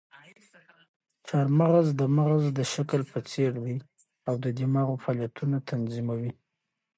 [1.27, 3.77] چهارمغز د مغز د شکل په څېر دي
[4.27, 6.31] او د دماغو فعالیتونه تنظیموي.